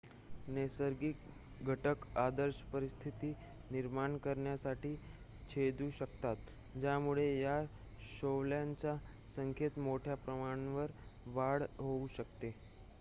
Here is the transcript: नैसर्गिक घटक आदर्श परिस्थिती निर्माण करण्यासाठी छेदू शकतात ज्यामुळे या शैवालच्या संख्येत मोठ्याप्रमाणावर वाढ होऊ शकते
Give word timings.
नैसर्गिक 0.47 1.65
घटक 1.65 2.05
आदर्श 2.19 2.61
परिस्थिती 2.71 3.29
निर्माण 3.71 4.17
करण्यासाठी 4.19 4.95
छेदू 5.49 5.89
शकतात 5.99 6.49
ज्यामुळे 6.77 7.27
या 7.39 7.61
शैवालच्या 8.09 8.97
संख्येत 9.35 9.79
मोठ्याप्रमाणावर 9.81 10.91
वाढ 11.35 11.63
होऊ 11.79 12.07
शकते 12.17 12.53